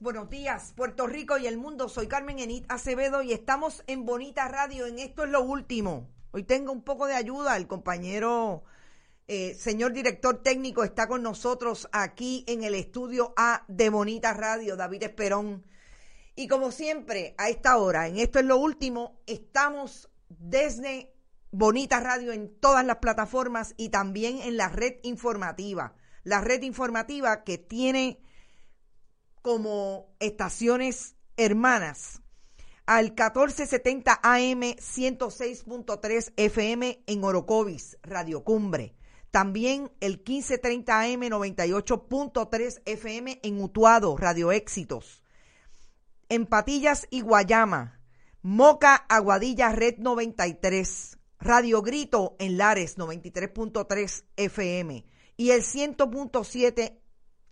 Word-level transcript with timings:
buenos 0.00 0.28
días, 0.28 0.72
Puerto 0.76 1.06
Rico 1.06 1.38
y 1.38 1.46
el 1.46 1.58
mundo. 1.58 1.88
Soy 1.88 2.08
Carmen 2.08 2.38
Enit 2.38 2.64
Acevedo 2.68 3.22
y 3.22 3.32
estamos 3.32 3.84
en 3.86 4.04
Bonita 4.04 4.48
Radio 4.48 4.86
en 4.86 4.98
Esto 4.98 5.24
es 5.24 5.30
lo 5.30 5.42
último. 5.42 6.08
Hoy 6.32 6.42
tengo 6.42 6.72
un 6.72 6.82
poco 6.82 7.06
de 7.06 7.14
ayuda, 7.14 7.56
el 7.56 7.66
compañero, 7.66 8.64
eh, 9.28 9.54
señor 9.54 9.92
director 9.92 10.42
técnico, 10.42 10.82
está 10.82 11.06
con 11.06 11.22
nosotros 11.22 11.88
aquí 11.92 12.44
en 12.48 12.64
el 12.64 12.74
estudio 12.74 13.32
A 13.36 13.64
de 13.68 13.88
Bonita 13.88 14.32
Radio, 14.34 14.76
David 14.76 15.04
Esperón. 15.04 15.64
Y 16.34 16.48
como 16.48 16.72
siempre, 16.72 17.34
a 17.38 17.48
esta 17.48 17.76
hora, 17.76 18.08
en 18.08 18.18
Esto 18.18 18.40
es 18.40 18.44
lo 18.44 18.56
último, 18.56 19.20
estamos 19.26 20.10
desde 20.28 21.14
Bonita 21.52 22.00
Radio 22.00 22.32
en 22.32 22.54
todas 22.58 22.84
las 22.84 22.96
plataformas 22.96 23.74
y 23.76 23.90
también 23.90 24.40
en 24.40 24.56
la 24.56 24.68
red 24.68 24.96
informativa. 25.02 25.94
La 26.24 26.40
red 26.40 26.62
informativa 26.62 27.44
que 27.44 27.56
tiene 27.56 28.20
como 29.46 30.08
estaciones 30.18 31.14
hermanas 31.36 32.20
al 32.84 33.10
1470 33.10 34.18
AM 34.20 34.60
106.3 34.60 36.32
FM 36.36 37.04
en 37.06 37.22
Orocovis, 37.22 37.96
Radio 38.02 38.42
Cumbre. 38.42 38.96
También 39.30 39.92
el 40.00 40.14
1530 40.14 41.00
AM 41.00 41.20
98.3 41.20 42.82
FM 42.86 43.38
en 43.44 43.62
Utuado, 43.62 44.16
Radio 44.16 44.50
Éxitos. 44.50 45.22
En 46.28 46.46
Patillas 46.46 47.06
y 47.10 47.20
Guayama. 47.20 48.00
Moca, 48.42 48.96
Aguadilla, 49.08 49.70
Red 49.70 49.98
93. 49.98 51.18
Radio 51.38 51.82
Grito 51.82 52.34
en 52.40 52.58
Lares 52.58 52.98
93.3 52.98 54.24
FM. 54.36 55.06
Y 55.36 55.50
el 55.50 55.62
100.7 55.62 56.98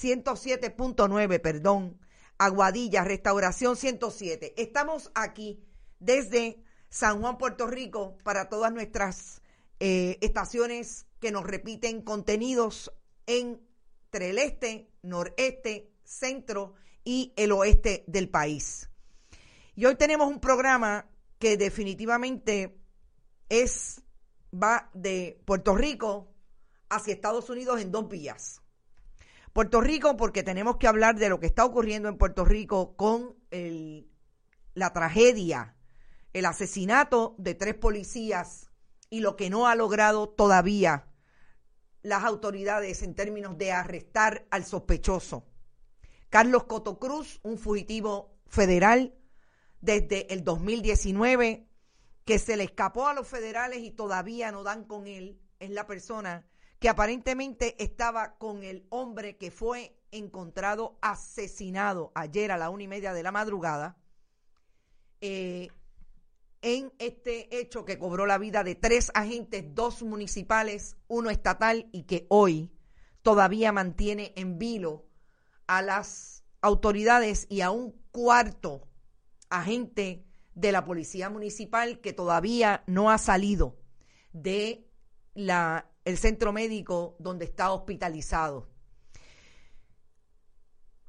107.9, 0.00 1.40
perdón, 1.40 1.98
Aguadilla, 2.38 3.02
Restauración 3.02 3.76
107. 3.76 4.54
Estamos 4.60 5.10
aquí 5.14 5.64
desde 6.00 6.62
San 6.90 7.20
Juan, 7.20 7.38
Puerto 7.38 7.66
Rico, 7.66 8.18
para 8.22 8.48
todas 8.48 8.72
nuestras 8.72 9.40
eh, 9.80 10.18
estaciones 10.20 11.06
que 11.18 11.32
nos 11.32 11.44
repiten 11.44 12.02
contenidos 12.02 12.92
entre 13.26 14.30
el 14.30 14.38
este, 14.38 14.90
noreste, 15.02 15.90
centro 16.04 16.74
y 17.02 17.32
el 17.36 17.52
oeste 17.52 18.04
del 18.06 18.28
país. 18.28 18.90
Y 19.74 19.86
hoy 19.86 19.96
tenemos 19.96 20.28
un 20.28 20.40
programa 20.40 21.08
que 21.38 21.56
definitivamente 21.56 22.78
es 23.48 24.02
va 24.52 24.90
de 24.94 25.40
Puerto 25.44 25.74
Rico 25.74 26.34
hacia 26.88 27.14
Estados 27.14 27.48
Unidos 27.50 27.80
en 27.80 27.90
dos 27.90 28.08
vías. 28.08 28.62
Puerto 29.56 29.80
Rico, 29.80 30.18
porque 30.18 30.42
tenemos 30.42 30.76
que 30.76 30.86
hablar 30.86 31.16
de 31.16 31.30
lo 31.30 31.40
que 31.40 31.46
está 31.46 31.64
ocurriendo 31.64 32.10
en 32.10 32.18
Puerto 32.18 32.44
Rico 32.44 32.94
con 32.94 33.36
la 34.74 34.92
tragedia, 34.92 35.74
el 36.34 36.44
asesinato 36.44 37.34
de 37.38 37.54
tres 37.54 37.74
policías 37.74 38.70
y 39.08 39.20
lo 39.20 39.34
que 39.34 39.48
no 39.48 39.66
ha 39.66 39.74
logrado 39.74 40.28
todavía 40.28 41.06
las 42.02 42.24
autoridades 42.24 43.02
en 43.02 43.14
términos 43.14 43.56
de 43.56 43.72
arrestar 43.72 44.46
al 44.50 44.66
sospechoso. 44.66 45.46
Carlos 46.28 46.64
Cotocruz, 46.64 47.40
un 47.42 47.56
fugitivo 47.56 48.36
federal 48.48 49.14
desde 49.80 50.30
el 50.34 50.44
2019, 50.44 51.66
que 52.26 52.38
se 52.38 52.58
le 52.58 52.64
escapó 52.64 53.08
a 53.08 53.14
los 53.14 53.26
federales 53.26 53.78
y 53.78 53.90
todavía 53.90 54.52
no 54.52 54.64
dan 54.64 54.84
con 54.84 55.06
él, 55.06 55.40
es 55.60 55.70
la 55.70 55.86
persona 55.86 56.46
que 56.78 56.88
aparentemente 56.88 57.82
estaba 57.82 58.36
con 58.38 58.62
el 58.62 58.86
hombre 58.90 59.36
que 59.36 59.50
fue 59.50 59.96
encontrado 60.10 60.98
asesinado 61.00 62.12
ayer 62.14 62.52
a 62.52 62.58
la 62.58 62.70
una 62.70 62.84
y 62.84 62.88
media 62.88 63.12
de 63.12 63.22
la 63.22 63.32
madrugada 63.32 63.96
eh, 65.20 65.68
en 66.62 66.92
este 66.98 67.58
hecho 67.58 67.84
que 67.84 67.98
cobró 67.98 68.26
la 68.26 68.38
vida 68.38 68.64
de 68.64 68.74
tres 68.74 69.10
agentes, 69.14 69.64
dos 69.74 70.02
municipales, 70.02 70.96
uno 71.06 71.30
estatal 71.30 71.88
y 71.92 72.04
que 72.04 72.26
hoy 72.28 72.72
todavía 73.22 73.72
mantiene 73.72 74.32
en 74.36 74.58
vilo 74.58 75.06
a 75.66 75.82
las 75.82 76.44
autoridades 76.60 77.46
y 77.48 77.60
a 77.60 77.70
un 77.70 77.92
cuarto 78.10 78.88
agente 79.48 80.26
de 80.54 80.72
la 80.72 80.84
policía 80.84 81.30
municipal 81.30 82.00
que 82.00 82.12
todavía 82.12 82.82
no 82.86 83.10
ha 83.10 83.18
salido 83.18 83.76
de 84.32 84.88
la 85.34 85.90
el 86.06 86.16
centro 86.18 86.52
médico 86.52 87.16
donde 87.18 87.44
está 87.44 87.72
hospitalizado. 87.72 88.68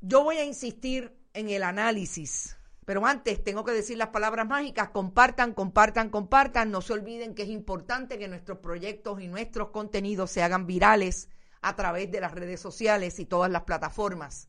Yo 0.00 0.22
voy 0.22 0.36
a 0.36 0.44
insistir 0.44 1.18
en 1.32 1.48
el 1.48 1.64
análisis, 1.64 2.56
pero 2.84 3.04
antes 3.04 3.42
tengo 3.42 3.64
que 3.64 3.72
decir 3.72 3.98
las 3.98 4.10
palabras 4.10 4.46
mágicas, 4.46 4.90
compartan, 4.90 5.52
compartan, 5.52 6.10
compartan, 6.10 6.70
no 6.70 6.80
se 6.80 6.92
olviden 6.92 7.34
que 7.34 7.42
es 7.42 7.48
importante 7.48 8.20
que 8.20 8.28
nuestros 8.28 8.58
proyectos 8.58 9.20
y 9.20 9.26
nuestros 9.26 9.70
contenidos 9.70 10.30
se 10.30 10.44
hagan 10.44 10.64
virales 10.64 11.28
a 11.60 11.74
través 11.74 12.12
de 12.12 12.20
las 12.20 12.30
redes 12.30 12.60
sociales 12.60 13.18
y 13.18 13.26
todas 13.26 13.50
las 13.50 13.64
plataformas, 13.64 14.48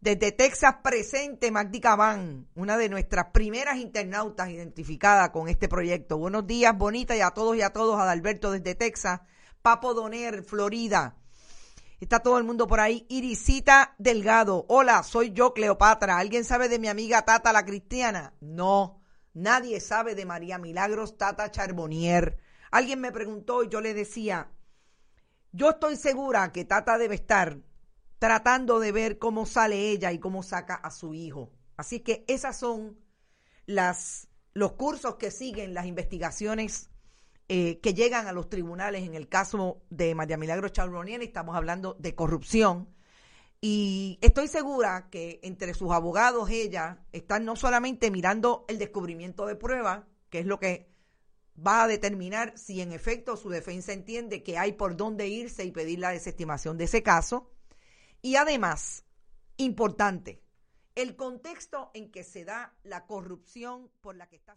desde 0.00 0.32
Texas 0.32 0.76
presente, 0.82 1.52
Magdi 1.52 1.80
Cabán, 1.80 2.48
una 2.56 2.76
de 2.76 2.88
nuestras 2.88 3.26
primeras 3.26 3.76
internautas 3.76 4.50
identificadas 4.50 5.30
con 5.30 5.48
este 5.48 5.68
proyecto. 5.68 6.18
Buenos 6.18 6.44
días, 6.44 6.76
bonita, 6.76 7.16
y 7.16 7.20
a 7.20 7.30
todos 7.30 7.56
y 7.56 7.62
a 7.62 7.70
todos, 7.70 8.00
Adalberto 8.00 8.50
desde 8.50 8.74
Texas, 8.74 9.20
Papo 9.62 9.94
Doner, 9.94 10.42
Florida, 10.42 11.21
Está 12.02 12.18
todo 12.18 12.36
el 12.36 12.42
mundo 12.42 12.66
por 12.66 12.80
ahí. 12.80 13.06
Irisita 13.08 13.94
Delgado. 13.96 14.66
Hola, 14.68 15.04
soy 15.04 15.30
yo, 15.30 15.54
Cleopatra. 15.54 16.18
¿Alguien 16.18 16.44
sabe 16.44 16.68
de 16.68 16.80
mi 16.80 16.88
amiga 16.88 17.22
Tata 17.22 17.52
la 17.52 17.64
Cristiana? 17.64 18.34
No, 18.40 19.00
nadie 19.34 19.78
sabe 19.78 20.16
de 20.16 20.26
María 20.26 20.58
Milagros 20.58 21.16
Tata 21.16 21.52
Charbonnier. 21.52 22.38
Alguien 22.72 23.00
me 23.00 23.12
preguntó 23.12 23.62
y 23.62 23.68
yo 23.68 23.80
le 23.80 23.94
decía, 23.94 24.50
Yo 25.52 25.70
estoy 25.70 25.94
segura 25.94 26.50
que 26.50 26.64
Tata 26.64 26.98
debe 26.98 27.14
estar 27.14 27.60
tratando 28.18 28.80
de 28.80 28.90
ver 28.90 29.18
cómo 29.20 29.46
sale 29.46 29.90
ella 29.90 30.10
y 30.10 30.18
cómo 30.18 30.42
saca 30.42 30.74
a 30.74 30.90
su 30.90 31.14
hijo. 31.14 31.52
Así 31.76 32.00
que 32.00 32.24
esas 32.26 32.58
son 32.58 32.98
las, 33.64 34.26
los 34.54 34.72
cursos 34.72 35.14
que 35.14 35.30
siguen 35.30 35.72
las 35.72 35.86
investigaciones 35.86 36.90
eh, 37.54 37.80
que 37.80 37.92
llegan 37.92 38.28
a 38.28 38.32
los 38.32 38.48
tribunales 38.48 39.02
en 39.02 39.14
el 39.14 39.28
caso 39.28 39.82
de 39.90 40.14
María 40.14 40.38
Milagro 40.38 40.70
Chauronier. 40.70 41.20
Estamos 41.20 41.54
hablando 41.54 41.94
de 41.98 42.14
corrupción. 42.14 42.88
Y 43.60 44.18
estoy 44.22 44.48
segura 44.48 45.10
que 45.10 45.38
entre 45.42 45.74
sus 45.74 45.92
abogados 45.92 46.48
ella 46.48 47.04
están 47.12 47.44
no 47.44 47.54
solamente 47.54 48.10
mirando 48.10 48.64
el 48.68 48.78
descubrimiento 48.78 49.44
de 49.44 49.54
prueba, 49.54 50.08
que 50.30 50.38
es 50.38 50.46
lo 50.46 50.58
que 50.58 50.88
va 51.54 51.82
a 51.82 51.88
determinar 51.88 52.56
si 52.56 52.80
en 52.80 52.90
efecto 52.90 53.36
su 53.36 53.50
defensa 53.50 53.92
entiende 53.92 54.42
que 54.42 54.56
hay 54.56 54.72
por 54.72 54.96
dónde 54.96 55.28
irse 55.28 55.62
y 55.62 55.72
pedir 55.72 55.98
la 55.98 56.12
desestimación 56.12 56.78
de 56.78 56.84
ese 56.84 57.02
caso. 57.02 57.50
Y 58.22 58.36
además, 58.36 59.04
importante, 59.58 60.42
el 60.94 61.16
contexto 61.16 61.90
en 61.92 62.10
que 62.10 62.24
se 62.24 62.46
da 62.46 62.74
la 62.82 63.04
corrupción 63.04 63.90
por 64.00 64.16
la 64.16 64.26
que 64.26 64.36
está. 64.36 64.56